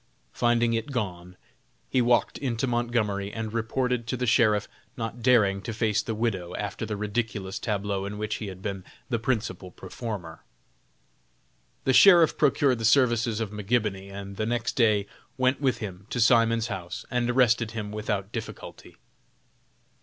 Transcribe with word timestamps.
Finding 0.33 0.73
it 0.73 0.89
gone, 0.91 1.37
he 1.91 2.01
walked 2.01 2.39
into 2.39 2.65
Montgomery 2.65 3.31
and 3.31 3.53
reported 3.53 4.07
to 4.07 4.17
the 4.17 4.25
Sheriff, 4.25 4.67
not 4.97 5.21
daring 5.21 5.61
to 5.61 5.75
face 5.75 6.01
the 6.01 6.15
widow 6.15 6.55
after 6.55 6.87
the 6.87 6.95
ridiculous 6.97 7.59
tableau 7.59 8.05
in 8.05 8.17
which 8.17 8.37
he 8.37 8.47
had 8.47 8.63
been 8.63 8.83
the 9.09 9.19
principal 9.19 9.69
performer. 9.69 10.43
The 11.83 11.93
Sheriff 11.93 12.35
procured 12.35 12.79
the 12.79 12.83
services 12.83 13.39
of 13.39 13.51
McGibony, 13.51 14.11
and 14.11 14.37
the 14.37 14.47
next 14.47 14.75
day 14.75 15.05
went 15.37 15.61
with 15.61 15.77
him 15.77 16.07
to 16.09 16.19
Simon's 16.19 16.65
home, 16.65 16.89
and 17.11 17.29
arrested 17.29 17.69
him 17.77 17.91
without 17.91 18.31
difficulty. 18.31 18.97